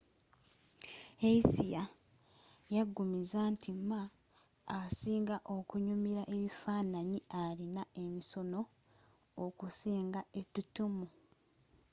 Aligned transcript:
hsieh 1.21 1.89
yaggumiza 2.75 3.39
nti 3.53 3.69
ma 3.89 4.01
asinga 4.79 5.35
okunyimila 5.55 6.23
ebifanaanyi 6.35 7.19
alina 7.43 7.83
emisono 8.01 8.59
okusinga 9.45 10.21
ettutumu 10.39 11.05